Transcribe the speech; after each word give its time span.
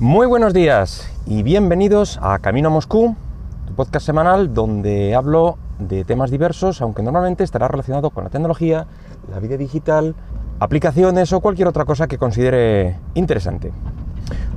Muy 0.00 0.26
buenos 0.26 0.54
días 0.54 1.06
y 1.26 1.42
bienvenidos 1.42 2.18
a 2.22 2.38
Camino 2.38 2.68
a 2.68 2.70
Moscú, 2.70 3.16
tu 3.66 3.74
podcast 3.74 4.06
semanal 4.06 4.54
donde 4.54 5.14
hablo 5.14 5.58
de 5.78 6.04
temas 6.04 6.30
diversos, 6.30 6.80
aunque 6.80 7.02
normalmente 7.02 7.44
estará 7.44 7.68
relacionado 7.68 8.08
con 8.08 8.24
la 8.24 8.30
tecnología, 8.30 8.86
la 9.30 9.40
vida 9.40 9.58
digital, 9.58 10.14
aplicaciones 10.58 11.34
o 11.34 11.42
cualquier 11.42 11.68
otra 11.68 11.84
cosa 11.84 12.06
que 12.06 12.16
considere 12.16 12.96
interesante. 13.12 13.72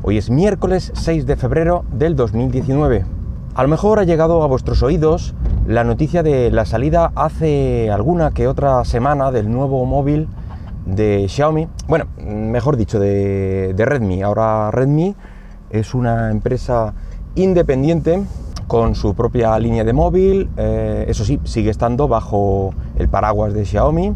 Hoy 0.01 0.17
es 0.17 0.29
miércoles 0.29 0.93
6 0.95 1.26
de 1.26 1.35
febrero 1.35 1.83
del 1.91 2.15
2019. 2.15 3.03
A 3.53 3.63
lo 3.63 3.67
mejor 3.67 3.99
ha 3.99 4.05
llegado 4.05 4.44
a 4.44 4.47
vuestros 4.47 4.81
oídos 4.81 5.35
la 5.67 5.83
noticia 5.83 6.23
de 6.23 6.51
la 6.51 6.63
salida 6.63 7.12
hace 7.15 7.91
alguna 7.91 8.31
que 8.31 8.47
otra 8.47 8.85
semana 8.85 9.29
del 9.29 9.51
nuevo 9.51 9.83
móvil 9.83 10.29
de 10.85 11.28
Xiaomi, 11.28 11.67
bueno, 11.87 12.05
mejor 12.17 12.78
dicho, 12.78 12.99
de, 12.99 13.73
Redmi. 13.78 14.21
Ahora 14.21 14.71
Redmi 14.71 15.15
es 15.74 15.96
una 15.96 16.30
empresa 16.30 16.94
independiente 17.36 18.23
con 18.68 18.95
su 18.95 19.16
propia 19.16 19.58
línea 19.58 19.84
de 19.84 19.91
móvil, 19.91 20.49
eh, 20.55 21.05
eso 21.08 21.26
sí, 21.26 21.40
sigue 21.44 21.72
estando 21.72 22.08
bajo 22.08 22.73
el 22.98 23.09
paraguas 23.09 23.54
de 23.54 23.66
Xiaomi. 23.66 24.13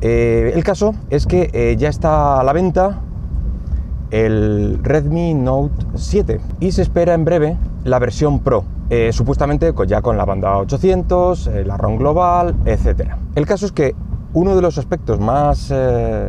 Eh, 0.00 0.52
el 0.54 0.64
caso 0.64 0.94
es 1.10 1.26
que 1.26 1.50
eh, 1.52 1.76
ya 1.78 1.88
está 1.88 2.40
a 2.40 2.44
la 2.44 2.52
venta 2.52 3.00
el 4.10 4.80
Redmi 4.82 5.34
Note 5.34 5.84
7 5.94 6.40
y 6.60 6.72
se 6.72 6.82
espera 6.82 7.12
en 7.12 7.26
breve 7.26 7.58
la 7.84 7.98
versión 7.98 8.40
Pro, 8.40 8.64
supuestamente 9.12 9.74
ya 9.86 10.00
con 10.00 10.16
la 10.16 10.24
banda 10.24 10.56
800, 10.56 11.50
la 11.66 11.76
ROM 11.76 11.98
global, 11.98 12.56
etc. 12.64 13.12
El 13.34 13.44
caso 13.44 13.66
es 13.66 13.72
que 13.72 13.94
uno 14.32 14.56
de 14.56 14.62
los 14.62 14.78
aspectos 14.78 15.20
más, 15.20 15.72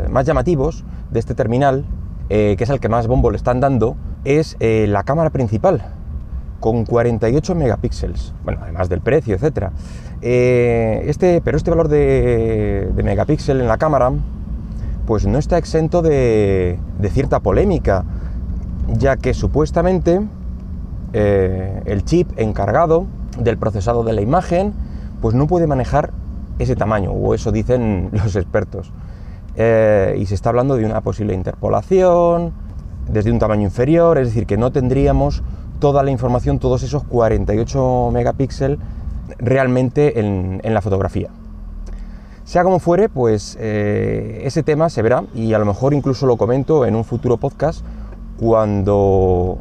más 0.10 0.26
llamativos 0.26 0.84
de 1.10 1.20
este 1.20 1.36
terminal, 1.36 1.86
que 2.28 2.58
es 2.60 2.70
el 2.70 2.82
que 2.82 2.90
más 2.90 3.08
bombo 3.08 3.32
le 3.32 3.38
están 3.38 3.62
dando, 3.62 3.96
es 4.26 4.58
eh, 4.60 4.86
la 4.88 5.04
cámara 5.04 5.30
principal, 5.30 5.84
con 6.60 6.86
48 6.86 7.56
megapíxeles. 7.56 8.34
Bueno, 8.44 8.62
además 8.64 8.90
del 8.90 9.02
precio, 9.02 9.36
etc. 9.36 9.72
este, 10.22 11.42
pero 11.42 11.58
este 11.58 11.70
valor 11.70 11.88
de, 11.88 12.92
de, 12.94 13.04
megapíxel 13.04 13.62
en 13.62 13.68
la 13.68 13.78
cámara, 13.78 14.12
pues 15.06 15.26
no 15.26 15.38
está 15.38 15.58
exento 15.58 16.02
de, 16.02 16.80
cierta 17.12 17.40
polémica, 17.40 18.04
ya 18.88 19.18
que 19.18 19.34
supuestamente 19.34 20.22
el 21.14 22.04
chip 22.06 22.30
encargado 22.38 23.08
del 23.40 23.58
procesado 23.58 24.04
de 24.04 24.14
la 24.14 24.22
imagen, 24.22 24.74
pues 25.22 25.36
no 25.36 25.48
puede 25.48 25.68
manejar 25.68 26.12
ese 26.60 26.76
tamaño, 26.76 27.12
o 27.12 27.34
eso 27.34 27.52
dicen 27.52 28.10
los 28.24 28.36
expertos. 28.36 28.92
Eh, 29.56 30.16
y 30.20 30.26
se 30.26 30.36
está 30.36 30.50
hablando 30.50 30.76
de 30.76 30.86
una 30.86 31.02
posible 31.02 31.34
interpolación 31.34 32.54
desde 33.12 33.32
un 33.32 33.40
tamaño 33.40 33.64
inferior, 33.64 34.18
es 34.18 34.28
decir, 34.28 34.46
que 34.46 34.58
no 34.58 34.72
tendríamos 34.72 35.44
toda 35.80 36.04
la 36.04 36.12
información, 36.12 36.60
todos 36.60 36.84
esos 36.84 37.04
48 37.04 38.10
megapíxeles 38.12 38.80
realmente 39.38 40.20
en, 40.20 40.62
la 40.64 40.82
fotografía. 40.82 41.30
Sea 42.44 42.64
como 42.64 42.80
fuere, 42.80 43.10
pues 43.10 43.58
eh, 43.60 44.42
ese 44.44 44.64
tema 44.64 44.90
se 44.90 45.02
verá 45.02 45.24
y 45.36 45.54
a 45.54 45.60
lo 45.60 45.66
mejor 45.66 45.94
incluso 45.94 46.26
lo 46.26 46.36
comento 46.38 46.86
en 46.86 46.96
un 46.96 47.06
futuro 47.06 47.38
podcast 47.38 47.86
cuando, 48.40 49.60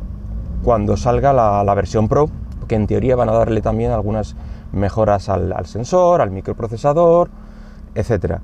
cuando 0.65 0.97
salga 0.97 1.33
la, 1.33 1.63
la 1.65 1.75
versión 1.75 2.09
Pro, 2.09 2.31
que 2.67 2.77
en 2.77 2.87
teoría 2.87 3.17
van 3.17 3.29
a 3.29 3.33
darle 3.33 3.61
también 3.61 3.91
algunas 3.91 4.37
mejoras 4.73 5.29
al, 5.29 5.67
sensor, 5.67 6.21
al 6.21 6.31
microprocesador, 6.31 7.31
etc. 7.95 8.37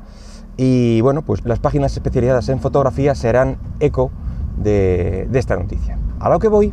Y 0.56 1.00
bueno, 1.00 1.22
pues 1.22 1.44
las 1.44 1.58
páginas 1.58 1.92
especializadas 1.92 2.48
en 2.48 2.60
fotografía 2.60 3.14
serán 3.14 3.58
eco 3.80 4.10
de, 4.56 5.28
esta 5.32 5.56
noticia. 5.56 5.98
A 6.20 6.28
lo 6.28 6.38
que 6.38 6.48
voy 6.48 6.72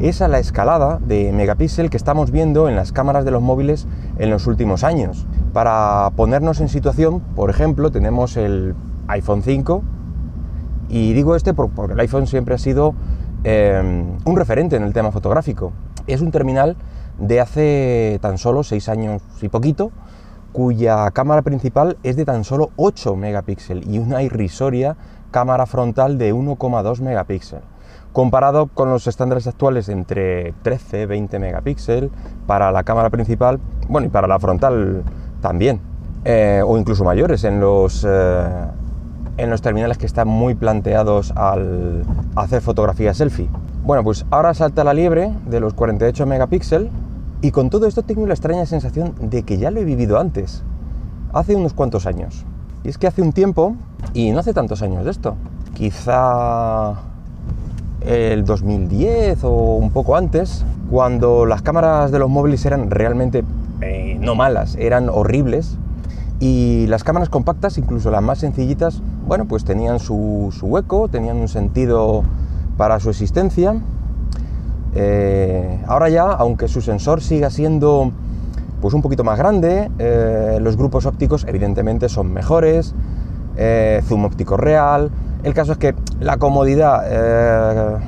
es 0.00 0.22
a 0.22 0.28
la 0.28 0.38
escalada 0.38 0.98
de 1.04 1.32
megapíxel 1.32 1.90
que 1.90 1.96
estamos 1.96 2.30
viendo 2.30 2.68
en 2.68 2.76
las 2.76 2.92
cámaras 2.92 3.24
de 3.24 3.30
los 3.30 3.42
móviles 3.42 3.86
en 4.18 4.30
los 4.30 4.46
últimos 4.46 4.84
años. 4.84 5.26
Para 5.52 6.10
ponernos 6.16 6.60
en 6.60 6.68
situación, 6.68 7.20
por 7.34 7.50
ejemplo, 7.50 7.90
tenemos 7.90 8.36
el 8.36 8.74
iPhone 9.08 9.42
5 9.42 9.82
y 10.88 11.12
digo 11.12 11.34
este 11.34 11.52
porque 11.52 11.92
el 11.92 12.00
iPhone 12.00 12.26
siempre 12.26 12.54
ha 12.54 12.58
sido 12.58 12.94
eh, 13.44 14.04
un 14.24 14.36
referente 14.36 14.76
en 14.76 14.82
el 14.84 14.92
tema 14.92 15.10
fotográfico. 15.10 15.72
Es 16.06 16.20
un 16.20 16.30
terminal 16.30 16.76
de 17.18 17.40
hace 17.40 18.18
tan 18.22 18.38
solo 18.38 18.62
6 18.62 18.88
años 18.88 19.22
y 19.42 19.48
poquito, 19.48 19.90
cuya 20.52 21.10
cámara 21.10 21.42
principal 21.42 21.98
es 22.02 22.16
de 22.16 22.24
tan 22.24 22.44
solo 22.44 22.70
8 22.76 23.16
megapíxeles 23.16 23.86
y 23.86 23.98
una 23.98 24.22
irrisoria 24.22 24.96
cámara 25.30 25.66
frontal 25.66 26.18
de 26.18 26.34
1,2 26.34 27.00
megapíxeles. 27.00 27.64
Comparado 28.12 28.66
con 28.68 28.90
los 28.90 29.06
estándares 29.06 29.46
actuales 29.46 29.88
entre 29.88 30.54
13 30.62 31.06
20 31.06 31.38
megapíxeles 31.38 32.10
para 32.46 32.72
la 32.72 32.82
cámara 32.82 33.10
principal, 33.10 33.60
bueno, 33.88 34.06
y 34.06 34.10
para 34.10 34.26
la 34.26 34.38
frontal 34.38 35.02
también, 35.40 35.80
eh, 36.24 36.62
o 36.66 36.78
incluso 36.78 37.04
mayores 37.04 37.44
en 37.44 37.60
los, 37.60 38.04
eh, 38.08 38.66
en 39.36 39.50
los 39.50 39.62
terminales 39.62 39.98
que 39.98 40.06
están 40.06 40.26
muy 40.26 40.54
planteados 40.54 41.32
al 41.36 42.02
hacer 42.34 42.60
fotografía 42.60 43.14
selfie. 43.14 43.48
Bueno, 43.84 44.02
pues 44.02 44.26
ahora 44.30 44.52
salta 44.54 44.84
la 44.84 44.94
liebre 44.94 45.32
de 45.46 45.60
los 45.60 45.74
48 45.74 46.26
megapíxeles 46.26 46.90
y 47.40 47.52
con 47.52 47.70
todo 47.70 47.86
esto 47.86 48.02
tengo 48.02 48.26
la 48.26 48.34
extraña 48.34 48.66
sensación 48.66 49.14
de 49.20 49.44
que 49.44 49.58
ya 49.58 49.70
lo 49.70 49.80
he 49.80 49.84
vivido 49.84 50.18
antes, 50.18 50.64
hace 51.32 51.54
unos 51.54 51.72
cuantos 51.72 52.06
años. 52.06 52.44
Y 52.82 52.88
es 52.88 52.98
que 52.98 53.06
hace 53.06 53.22
un 53.22 53.32
tiempo, 53.32 53.76
y 54.14 54.30
no 54.30 54.40
hace 54.40 54.52
tantos 54.52 54.82
años 54.82 55.04
de 55.04 55.10
esto, 55.10 55.36
quizá 55.74 56.94
el 58.00 58.44
2010 58.44 59.44
o 59.44 59.50
un 59.76 59.90
poco 59.90 60.16
antes, 60.16 60.64
cuando 60.90 61.46
las 61.46 61.62
cámaras 61.62 62.10
de 62.10 62.18
los 62.18 62.30
móviles 62.30 62.64
eran 62.64 62.90
realmente 62.90 63.44
eh, 63.80 64.16
no 64.20 64.34
malas, 64.34 64.76
eran 64.76 65.08
horribles, 65.08 65.76
y 66.40 66.86
las 66.86 67.02
cámaras 67.02 67.28
compactas, 67.28 67.78
incluso 67.78 68.10
las 68.10 68.22
más 68.22 68.38
sencillitas, 68.38 69.02
bueno, 69.26 69.46
pues 69.46 69.64
tenían 69.64 69.98
su, 69.98 70.52
hueco, 70.62 71.08
tenían 71.08 71.36
un 71.36 71.48
sentido 71.48 72.22
para 72.76 73.00
su 73.00 73.10
existencia, 73.10 73.76
eh, 74.94 75.82
ahora 75.86 76.08
ya, 76.08 76.24
aunque 76.24 76.68
su 76.68 76.80
sensor 76.80 77.20
siga 77.20 77.50
siendo 77.50 78.12
pues 78.80 78.94
un 78.94 79.02
poquito 79.02 79.24
más 79.24 79.36
grande, 79.38 79.90
eh, 79.98 80.58
los 80.60 80.76
grupos 80.76 81.04
ópticos 81.06 81.44
evidentemente 81.48 82.08
son 82.08 82.32
mejores, 82.32 82.94
eh, 83.58 84.00
zoom 84.04 84.24
óptico 84.24 84.56
real. 84.56 85.10
El 85.42 85.52
caso 85.52 85.72
es 85.72 85.78
que 85.78 85.94
la 86.20 86.38
comodidad 86.38 88.00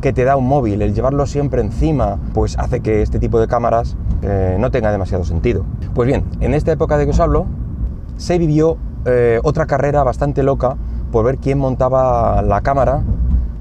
que 0.00 0.12
te 0.12 0.24
da 0.24 0.36
un 0.36 0.46
móvil, 0.46 0.82
el 0.82 0.94
llevarlo 0.94 1.26
siempre 1.26 1.60
encima, 1.60 2.18
pues 2.34 2.56
hace 2.58 2.80
que 2.80 3.02
este 3.02 3.18
tipo 3.18 3.40
de 3.40 3.48
cámaras 3.48 3.96
no 4.58 4.70
tenga 4.70 4.92
demasiado 4.92 5.24
sentido. 5.24 5.64
Pues 5.94 6.06
bien, 6.06 6.24
en 6.40 6.54
esta 6.54 6.70
época 6.70 6.96
de 6.96 7.04
que 7.04 7.10
os 7.10 7.18
hablo, 7.18 7.46
se 8.16 8.38
vivió 8.38 8.78
otra 9.42 9.66
carrera 9.66 10.04
bastante 10.04 10.44
loca 10.44 10.76
por 11.10 11.24
ver 11.24 11.38
quién 11.38 11.58
montaba 11.58 12.42
la 12.42 12.60
cámara 12.60 13.02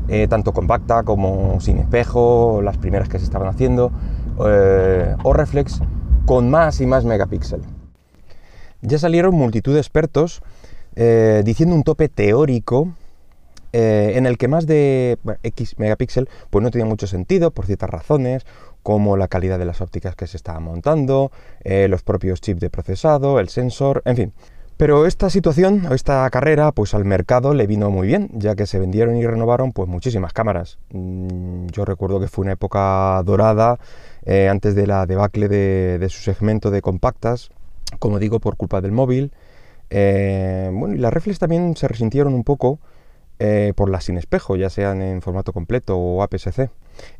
eh, 0.09 0.27
tanto 0.29 0.53
compacta 0.53 1.03
como 1.03 1.59
sin 1.59 1.79
espejo, 1.79 2.61
las 2.63 2.77
primeras 2.77 3.09
que 3.09 3.19
se 3.19 3.25
estaban 3.25 3.49
haciendo, 3.49 3.91
eh, 4.45 5.15
o 5.23 5.33
reflex 5.33 5.81
con 6.25 6.49
más 6.49 6.79
y 6.79 6.85
más 6.85 7.03
megapíxeles. 7.03 7.67
Ya 8.81 8.99
salieron 8.99 9.35
multitud 9.35 9.73
de 9.73 9.79
expertos 9.79 10.41
eh, 10.97 11.43
diciendo 11.45 11.75
un 11.75 11.83
tope 11.83 12.09
teórico 12.09 12.93
en 13.73 14.25
el 14.25 14.39
que 14.39 14.47
más 14.47 14.65
de 14.65 15.19
X 15.43 15.77
megapíxel 15.77 16.27
pues 16.49 16.63
no 16.63 16.71
tenía 16.71 16.87
mucho 16.87 17.05
sentido 17.05 17.51
por 17.51 17.67
ciertas 17.67 17.91
razones, 17.91 18.43
como 18.81 19.17
la 19.17 19.27
calidad 19.27 19.59
de 19.59 19.65
las 19.65 19.81
ópticas 19.81 20.15
que 20.15 20.25
se 20.25 20.35
estaban 20.35 20.63
montando, 20.63 21.31
los 21.63 22.01
propios 22.01 22.41
chips 22.41 22.59
de 22.59 22.71
procesado, 22.71 23.39
el 23.39 23.49
sensor, 23.49 24.01
en 24.05 24.15
fin. 24.15 24.33
Pero 24.77 25.07
esta 25.07 25.31
situación, 25.31 25.87
esta 25.91 26.29
carrera, 26.29 26.71
pues 26.71 26.93
al 26.93 27.03
mercado 27.03 27.55
le 27.55 27.65
vino 27.65 27.89
muy 27.89 28.05
bien, 28.05 28.29
ya 28.33 28.53
que 28.53 28.67
se 28.67 28.77
vendieron 28.77 29.15
y 29.15 29.25
renovaron 29.25 29.71
pues 29.71 29.89
muchísimas 29.89 30.33
cámaras. 30.33 30.77
Mm, 30.91 31.65
yo 31.71 31.83
recuerdo 31.83 32.19
que 32.19 32.27
fue 32.27 32.43
una 32.43 32.51
época 32.51 33.23
dorada, 33.25 33.79
eh, 34.23 34.47
antes 34.49 34.75
de 34.75 34.85
la 34.85 35.07
debacle 35.07 35.47
de, 35.47 36.07
su 36.09 36.21
segmento 36.21 36.69
de 36.69 36.83
compactas, 36.83 37.49
como 37.97 38.19
digo, 38.19 38.39
por 38.39 38.55
culpa 38.55 38.79
del 38.79 38.91
móvil. 38.91 39.31
Eh, 39.89 40.69
bueno, 40.73 40.95
y 40.95 40.97
las 40.97 41.13
reflex 41.13 41.39
también 41.39 41.75
se 41.75 41.87
resintieron 41.87 42.33
un 42.33 42.43
poco 42.43 42.79
eh, 43.39 43.73
por 43.75 43.89
las 43.89 44.05
sin 44.05 44.17
espejo, 44.17 44.55
ya 44.55 44.69
sean 44.69 45.01
en 45.01 45.21
formato 45.21 45.53
completo 45.53 45.97
o 45.97 46.23
APS-C. 46.23 46.69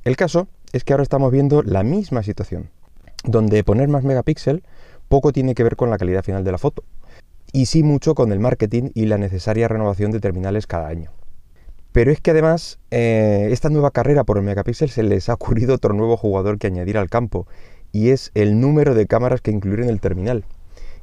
El 0.03 0.17
caso 0.17 0.47
es 0.73 0.83
que 0.83 0.93
ahora 0.93 1.03
estamos 1.03 1.31
viendo 1.31 1.61
la 1.63 1.83
misma 1.83 2.23
situación, 2.23 2.69
donde 3.23 3.63
poner 3.63 3.87
más 3.87 4.03
megapíxel 4.03 4.63
poco 5.07 5.31
tiene 5.31 5.55
que 5.55 5.63
ver 5.63 5.75
con 5.75 5.89
la 5.89 5.97
calidad 5.97 6.23
final 6.23 6.43
de 6.43 6.51
la 6.51 6.57
foto 6.57 6.83
y 7.53 7.67
sí 7.67 7.83
mucho 7.83 8.15
con 8.15 8.31
el 8.31 8.39
marketing 8.39 8.91
y 8.93 9.05
la 9.05 9.17
necesaria 9.17 9.67
renovación 9.67 10.11
de 10.11 10.19
terminales 10.19 10.67
cada 10.67 10.87
año. 10.87 11.11
Pero 11.91 12.11
es 12.11 12.19
que 12.19 12.31
además, 12.31 12.79
eh, 12.91 13.49
esta 13.51 13.69
nueva 13.69 13.91
carrera 13.91 14.23
por 14.23 14.37
el 14.37 14.43
megapíxel 14.43 14.89
se 14.89 15.03
les 15.03 15.29
ha 15.29 15.33
ocurrido 15.33 15.75
otro 15.75 15.93
nuevo 15.93 16.17
jugador 16.17 16.59
que 16.59 16.67
añadir 16.67 16.97
al 16.97 17.09
campo, 17.09 17.47
y 17.91 18.09
es 18.09 18.31
el 18.35 18.59
número 18.59 18.93
de 18.93 19.07
cámaras 19.07 19.41
que 19.41 19.51
incluir 19.51 19.79
en 19.79 19.89
el 19.89 20.01
terminal. 20.01 20.43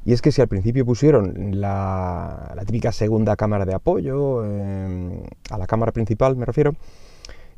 Y 0.05 0.13
es 0.13 0.21
que 0.21 0.31
si 0.31 0.39
al 0.39 0.47
principio 0.47 0.85
pusieron 0.85 1.59
la, 1.59 2.53
típica 2.65 2.91
segunda 2.91 3.35
cámara 3.35 3.65
de 3.65 3.73
apoyo, 3.73 4.45
em, 4.45 5.23
a 5.49 5.57
la 5.57 5.65
cámara 5.65 5.91
principal 5.91 6.35
me 6.35 6.45
refiero, 6.45 6.75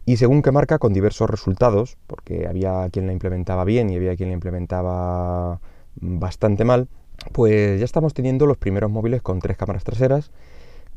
y 0.05 0.15
según 0.15 0.41
qué 0.41 0.51
marca 0.53 0.79
con 0.79 0.93
diversos 0.93 1.29
resultados, 1.29 1.97
porque 2.07 2.47
había 2.47 2.89
quien 2.89 3.07
la 3.07 3.11
implementaba 3.11 3.65
bien 3.65 3.89
y 3.89 3.97
había 3.97 4.15
quien 4.15 4.29
la 4.29 4.35
implementaba 4.35 5.59
bastante 5.95 6.63
mal, 6.63 6.87
pues 7.33 7.79
ya 7.79 7.85
estamos 7.85 8.13
teniendo 8.13 8.45
los 8.45 8.57
primeros 8.57 8.89
móviles 8.89 9.21
con 9.21 9.39
tres 9.39 9.57
cámaras 9.57 9.83
traseras, 9.83 10.31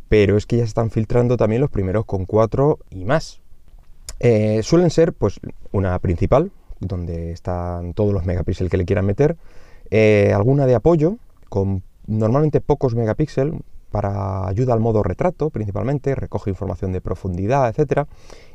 pero 0.08 0.36
es 0.36 0.46
que 0.46 0.58
ya 0.58 0.62
se 0.62 0.68
están 0.68 0.90
filtrando 0.90 1.36
también 1.36 1.60
los 1.60 1.70
primeros 1.70 2.04
con 2.04 2.26
cuatro 2.26 2.78
y 2.90 3.04
más. 3.04 3.40
Eh, 4.20 4.62
suelen 4.62 4.90
ser 4.90 5.12
pues 5.12 5.40
una 5.72 5.98
principal, 5.98 6.52
donde 6.78 7.32
están 7.32 7.94
todos 7.94 8.12
los 8.12 8.24
megapíxeles 8.24 8.70
que 8.70 8.76
le 8.76 8.84
quieran 8.84 9.06
meter, 9.06 9.36
eh, 9.90 10.32
alguna 10.32 10.66
de 10.66 10.76
apoyo, 10.76 11.16
con 11.50 11.82
normalmente 12.06 12.62
pocos 12.62 12.94
megapíxeles, 12.94 13.60
para 13.90 14.46
ayuda 14.46 14.72
al 14.72 14.80
modo 14.80 15.02
retrato 15.02 15.50
principalmente, 15.50 16.14
recoge 16.14 16.50
información 16.50 16.92
de 16.92 17.00
profundidad, 17.00 17.68
etcétera, 17.68 18.06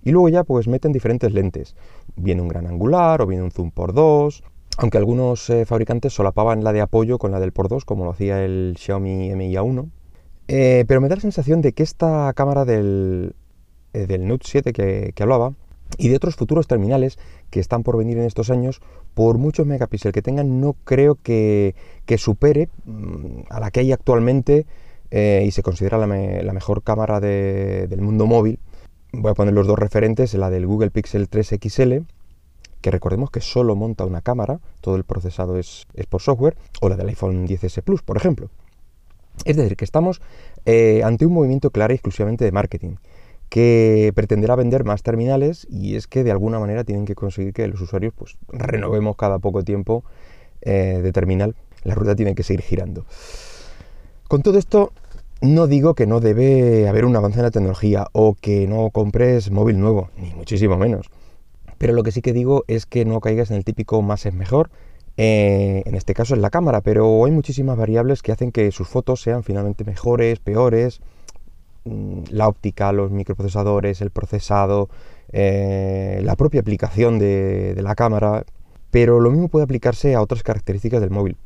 y 0.01 0.11
luego 0.11 0.29
ya 0.29 0.43
pues 0.43 0.67
meten 0.67 0.91
diferentes 0.91 1.33
lentes, 1.33 1.75
viene 2.15 2.41
un 2.41 2.47
gran 2.47 2.65
angular 2.65 3.21
o 3.21 3.27
viene 3.27 3.43
un 3.43 3.51
zoom 3.51 3.71
por 3.71 3.93
2, 3.93 4.43
aunque 4.77 4.97
algunos 4.97 5.49
eh, 5.49 5.65
fabricantes 5.65 6.13
solapaban 6.13 6.63
la 6.63 6.73
de 6.73 6.81
apoyo 6.81 7.17
con 7.17 7.31
la 7.31 7.39
del 7.39 7.51
por 7.51 7.67
2 7.67 7.85
como 7.85 8.05
lo 8.05 8.11
hacía 8.11 8.43
el 8.43 8.75
Xiaomi 8.77 9.35
Mi 9.35 9.53
A1, 9.53 9.89
eh, 10.47 10.85
pero 10.87 11.01
me 11.01 11.09
da 11.09 11.15
la 11.15 11.21
sensación 11.21 11.61
de 11.61 11.73
que 11.73 11.83
esta 11.83 12.31
cámara 12.33 12.65
del, 12.65 13.35
del 13.93 14.27
Note 14.27 14.45
7 14.47 14.73
que, 14.73 15.11
que 15.13 15.23
hablaba 15.23 15.53
y 15.97 16.09
de 16.09 16.15
otros 16.15 16.35
futuros 16.35 16.67
terminales 16.67 17.17
que 17.49 17.59
están 17.59 17.83
por 17.83 17.97
venir 17.97 18.17
en 18.17 18.25
estos 18.25 18.49
años, 18.49 18.81
por 19.15 19.37
muchos 19.37 19.65
megapíxeles 19.65 20.13
que 20.13 20.21
tengan, 20.21 20.61
no 20.61 20.73
creo 20.83 21.15
que, 21.15 21.73
supere 22.17 22.69
mm, 22.83 23.43
a 23.49 23.59
la 23.59 23.71
que 23.71 23.79
hay 23.79 23.91
actualmente 23.91 24.67
eh, 25.09 25.43
y 25.47 25.51
se 25.51 25.63
considera 25.63 25.97
la, 25.97 26.05
mejor 26.05 26.83
cámara 26.83 27.19
del 27.19 28.01
mundo 28.01 28.27
móvil. 28.27 28.59
Voy 29.13 29.31
a 29.31 29.33
poner 29.33 29.53
los 29.53 29.65
dos 29.65 29.79
referentes, 29.79 30.33
la 30.33 30.49
del 30.49 30.67
Google 30.67 30.91
Pixel 30.91 31.29
3 31.29 31.55
XL, 31.61 31.93
que 32.81 32.91
recordemos 32.91 33.31
que 33.31 33.39
solo 33.39 33.75
monta 33.75 34.05
una 34.05 34.21
cámara, 34.21 34.59
todo 34.81 34.97
el 34.97 35.05
procesado 35.05 35.57
es, 35.57 35.87
por 36.09 36.21
software, 36.21 36.57
o 36.81 36.89
la 36.89 36.97
del 36.97 37.07
iPhone 37.07 37.47
10S 37.47 37.81
Plus, 37.81 38.01
por 38.01 38.17
ejemplo. 38.17 38.49
Es 39.45 39.55
decir, 39.55 39.77
que 39.77 39.85
estamos 39.85 40.21
eh, 40.65 41.01
ante 41.03 41.25
un 41.25 41.33
movimiento 41.33 41.71
claro 41.71 41.93
y 41.93 41.95
exclusivamente 41.95 42.43
de 42.43 42.51
marketing 42.51 42.95
que 43.49 44.11
pretenderá 44.15 44.55
vender 44.55 44.83
más 44.83 45.03
terminales 45.03 45.67
y 45.69 45.95
es 45.95 46.07
que 46.07 46.23
de 46.23 46.31
alguna 46.31 46.59
manera 46.59 46.83
tienen 46.83 47.05
que 47.05 47.15
conseguir 47.15 47.53
que 47.53 47.67
los 47.67 47.79
usuarios 47.81 48.13
pues 48.15 48.37
renovemos 48.49 49.15
cada 49.15 49.39
poco 49.39 49.63
tiempo 49.63 50.03
eh, 50.61 50.99
de 51.01 51.11
terminal. 51.11 51.55
La 51.83 51.95
rueda 51.95 52.15
tiene 52.15 52.35
que 52.35 52.43
seguir 52.43 52.61
girando. 52.61 53.05
Con 54.27 54.41
todo 54.41 54.57
esto, 54.57 54.91
no 55.41 55.67
digo 55.67 55.93
que 55.93 56.07
no 56.07 56.19
debe 56.19 56.87
haber 56.87 57.05
un 57.05 57.15
avance 57.15 57.39
en 57.39 57.43
la 57.43 57.51
tecnología 57.51 58.07
o 58.11 58.35
que 58.39 58.67
no 58.67 58.89
compres 58.89 59.51
móvil 59.51 59.79
nuevo, 59.79 60.09
ni 60.17 60.33
muchísimo 60.33 60.77
menos. 60.77 61.09
Pero 61.77 61.93
lo 61.93 62.03
que 62.03 62.11
sí 62.11 62.21
que 62.21 62.33
digo 62.33 62.63
es 62.67 62.85
que 62.85 63.05
no 63.05 63.19
caigas 63.19 63.51
en 63.51 63.57
el 63.57 63.65
típico 63.65 64.01
más 64.01 64.25
es 64.25 64.33
mejor. 64.33 64.71
Eh, 65.17 65.83
en 65.85 65.95
este 65.95 66.13
caso 66.13 66.33
es 66.33 66.41
la 66.41 66.49
cámara, 66.49 66.81
pero 66.81 67.23
hay 67.25 67.31
muchísimas 67.31 67.77
variables 67.77 68.21
que 68.21 68.31
hacen 68.31 68.51
que 68.51 68.71
sus 68.71 68.87
fotos 68.87 69.21
sean 69.21 69.43
finalmente 69.43 69.83
mejores, 69.83 70.39
peores, 70.39 71.01
la 71.85 72.47
óptica, 72.47 72.91
los 72.91 73.11
microprocesadores, 73.11 74.01
el 74.01 74.09
procesado, 74.09 74.89
eh, 75.31 76.21
la 76.23 76.35
propia 76.35 76.61
aplicación 76.61 77.19
de, 77.19 77.75
la 77.81 77.95
cámara, 77.95 78.45
pero 78.91 79.19
lo 79.19 79.31
mismo 79.31 79.47
puede 79.47 79.63
aplicarse 79.63 80.15
a 80.15 80.21
otras 80.21 80.43
características 80.43 81.01
del 81.01 81.11
móvil 81.11 81.37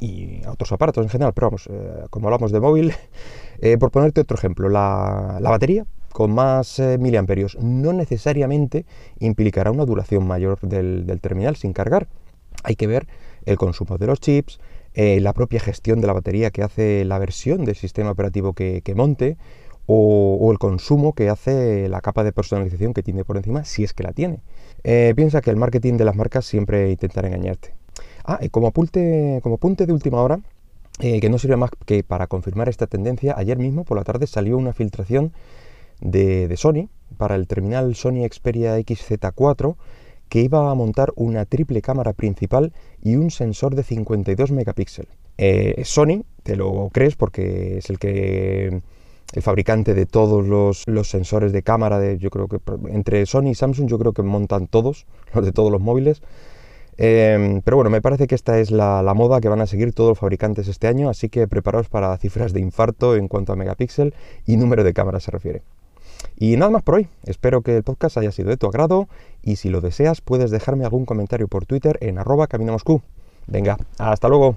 y 0.00 0.42
a 0.44 0.52
otros 0.52 0.72
aparatos 0.72 1.04
en 1.04 1.10
general, 1.10 1.32
pero 1.34 1.48
vamos, 1.48 1.68
eh, 1.70 2.04
como 2.10 2.28
hablamos 2.28 2.52
de 2.52 2.60
móvil, 2.60 2.92
eh, 3.60 3.78
por 3.78 3.90
ponerte 3.90 4.20
otro 4.20 4.36
ejemplo, 4.36 4.68
la, 4.68 5.38
batería 5.42 5.86
con 6.12 6.30
más 6.30 6.78
miliamperios 6.98 7.56
no 7.58 7.94
necesariamente 7.94 8.84
implicará 9.18 9.70
una 9.70 9.86
duración 9.86 10.26
mayor 10.26 10.60
del, 10.60 11.18
terminal 11.22 11.56
sin 11.56 11.72
cargar. 11.72 12.06
Hay 12.64 12.76
que 12.76 12.86
ver 12.86 13.06
el 13.46 13.56
consumo 13.56 13.96
de 13.96 14.08
los 14.08 14.20
chips, 14.20 14.60
la 14.94 15.32
propia 15.32 15.58
gestión 15.58 16.02
de 16.02 16.06
la 16.06 16.12
batería 16.12 16.50
que 16.50 16.62
hace 16.62 17.06
la 17.06 17.18
versión 17.18 17.64
del 17.64 17.76
sistema 17.76 18.10
operativo 18.10 18.52
que 18.52 18.92
monte, 18.94 19.38
o, 19.86 20.50
el 20.52 20.58
consumo 20.58 21.12
que 21.12 21.28
hace 21.28 21.88
la 21.88 22.00
capa 22.00 22.24
de 22.24 22.32
personalización 22.32 22.94
que 22.94 23.02
tiene 23.02 23.24
por 23.24 23.36
encima, 23.36 23.64
si 23.64 23.84
es 23.84 23.92
que 23.92 24.02
la 24.02 24.12
tiene. 24.12 24.40
Eh, 24.84 25.12
piensa 25.16 25.40
que 25.40 25.50
el 25.50 25.56
marketing 25.56 25.96
de 25.96 26.04
las 26.04 26.16
marcas 26.16 26.44
siempre 26.44 26.90
intentará 26.90 27.28
engañarte. 27.28 27.74
Ah, 28.24 28.40
como 28.50 28.68
apunte, 28.68 29.40
como 29.42 29.58
de 29.58 29.92
última 29.92 30.22
hora, 30.22 30.40
eh, 31.00 31.20
que 31.20 31.28
no 31.28 31.38
sirve 31.38 31.56
más 31.56 31.70
que 31.86 32.04
para 32.04 32.26
confirmar 32.26 32.68
esta 32.68 32.86
tendencia, 32.86 33.34
ayer 33.36 33.58
mismo 33.58 33.84
por 33.84 33.96
la 33.96 34.04
tarde 34.04 34.26
salió 34.26 34.56
una 34.56 34.72
filtración 34.72 35.32
de, 36.00 36.48
de 36.48 36.56
Sony 36.56 36.88
para 37.16 37.34
el 37.34 37.46
terminal 37.46 37.94
Sony 37.94 38.26
Xperia 38.28 38.78
XZ4 38.78 39.76
que 40.32 40.40
iba 40.40 40.70
a 40.70 40.74
montar 40.74 41.12
una 41.14 41.44
triple 41.44 41.82
cámara 41.82 42.14
principal 42.14 42.72
y 43.02 43.16
un 43.16 43.30
sensor 43.30 43.74
de 43.74 43.82
52 43.82 44.50
megapíxeles. 44.50 45.12
Eh, 45.36 45.82
Sony, 45.84 46.24
te 46.42 46.56
lo 46.56 46.88
crees 46.90 47.16
porque 47.16 47.76
es 47.76 47.90
el 47.90 47.98
que 47.98 48.80
el 49.32 49.42
fabricante 49.42 49.94
de 49.94 50.06
todos 50.06 50.46
los, 50.46 51.08
sensores 51.08 51.52
de 51.52 51.62
cámara, 51.62 51.98
de, 51.98 52.18
yo 52.18 52.30
creo 52.30 52.48
que 52.48 52.58
entre 52.88 53.24
Sony 53.26 53.48
y 53.48 53.54
Samsung 53.54 53.88
yo 53.88 53.98
creo 53.98 54.12
que 54.12 54.22
montan 54.22 54.66
todos, 54.66 55.06
los 55.34 55.44
de 55.44 55.52
todos 55.52 55.72
los 55.72 55.80
móviles. 55.80 56.22
Em, 56.98 57.62
pero 57.62 57.78
bueno, 57.78 57.90
me 57.90 58.02
parece 58.02 58.26
que 58.26 58.34
esta 58.34 58.58
es 58.58 58.70
la, 58.70 59.02
moda 59.14 59.40
que 59.40 59.48
van 59.48 59.60
a 59.60 59.66
seguir 59.66 59.94
todos 59.94 60.10
los 60.10 60.18
fabricantes 60.18 60.68
este 60.68 60.88
año, 60.88 61.08
así 61.08 61.28
que 61.30 61.48
preparaos 61.48 61.88
para 61.88 62.16
cifras 62.18 62.52
de 62.52 62.60
infarto 62.60 63.16
en 63.16 63.28
cuanto 63.28 63.52
a 63.52 63.56
megapíxel 63.56 64.14
y 64.46 64.56
número 64.56 64.84
de 64.84 64.92
cámaras 64.92 65.24
se 65.24 65.30
refiere. 65.30 65.62
Y 66.36 66.56
nada 66.56 66.70
más 66.70 66.82
por 66.82 66.96
hoy, 66.96 67.08
espero 67.24 67.62
que 67.62 67.76
el 67.76 67.82
podcast 67.82 68.18
haya 68.18 68.30
sido 68.30 68.50
de 68.50 68.56
tu 68.56 68.66
agrado 68.66 69.08
y 69.42 69.56
si 69.56 69.70
lo 69.70 69.80
deseas 69.80 70.20
puedes 70.20 70.50
dejarme 70.50 70.84
algún 70.84 71.06
comentario 71.06 71.48
por 71.48 71.66
Twitter 71.66 71.98
en 72.00 72.18
arroba 72.18 72.46
camino 72.46 72.76
Venga, 73.48 73.76
hasta 73.98 74.28
luego. 74.28 74.56